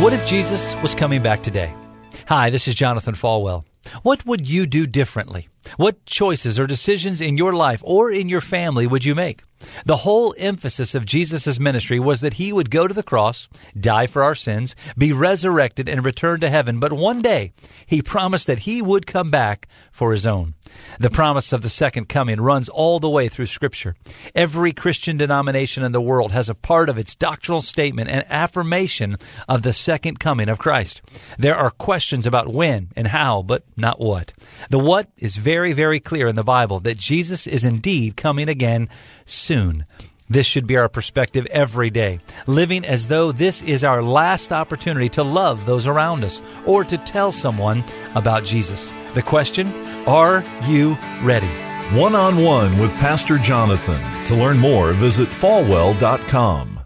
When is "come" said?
19.06-19.30